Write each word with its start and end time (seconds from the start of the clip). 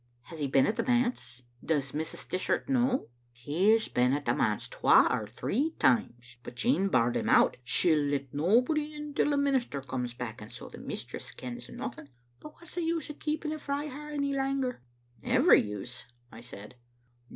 ""Has 0.31 0.39
he 0.39 0.47
been 0.47 0.65
at 0.65 0.77
the 0.77 0.83
manse? 0.83 1.43
Does 1.63 1.91
Mrs. 1.91 2.27
Dishart 2.27 2.67
know 2.67 3.09
?""He's 3.45 3.87
been 3.87 4.13
at 4.13 4.25
the 4.25 4.33
manse 4.33 4.67
twa 4.67 5.07
or 5.11 5.27
three 5.27 5.75
times, 5.77 6.37
but 6.41 6.55
Jean 6.55 6.87
barred 6.87 7.17
him 7.17 7.29
out. 7.29 7.57
She'll 7.63 7.99
let 8.03 8.33
nobody 8.33 8.95
in 8.95 9.13
till 9.13 9.29
the 9.29 9.37
minister 9.37 9.79
comes 9.79 10.15
back, 10.15 10.41
and 10.41 10.51
so 10.51 10.69
the 10.69 10.79
mistress 10.79 11.31
kens 11.31 11.69
nothing. 11.69 12.09
But 12.39 12.53
what's 12.53 12.73
the 12.73 12.81
use 12.81 13.11
o' 13.11 13.13
keeping 13.13 13.51
it 13.51 13.61
frae 13.61 13.89
her 13.89 14.09
ony 14.11 14.33
langer?" 14.33 14.77
"Every 15.21 15.61
use," 15.61 16.07
I 16.31 16.41
said. 16.41 16.77